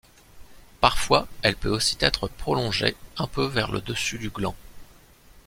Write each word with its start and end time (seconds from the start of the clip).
Parfois 0.79 1.27
elle 1.43 1.55
peut 1.55 1.69
aussi 1.69 1.95
être 1.99 2.27
prolonger 2.27 2.95
un 3.17 3.27
peu 3.27 3.45
vers 3.45 3.71
le 3.71 3.81
dessus 3.81 4.17
du 4.17 4.31
gland. 4.31 4.55